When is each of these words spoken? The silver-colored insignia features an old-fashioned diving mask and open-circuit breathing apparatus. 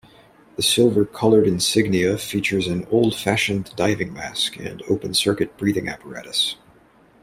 The 0.55 0.63
silver-colored 0.63 1.45
insignia 1.47 2.17
features 2.17 2.65
an 2.65 2.87
old-fashioned 2.89 3.71
diving 3.75 4.11
mask 4.13 4.57
and 4.57 4.81
open-circuit 4.89 5.57
breathing 5.59 5.87
apparatus. 5.87 6.55